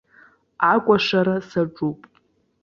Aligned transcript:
Акәашара 0.71 1.35
саҿуп. 1.49 1.99